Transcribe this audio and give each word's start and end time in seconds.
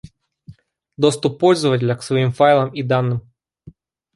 Доступ 0.97 1.37
пользователя 1.39 1.93
к 1.95 2.01
своим 2.01 2.31
файлам 2.31 2.73
и 2.73 2.81
данным 2.81 3.21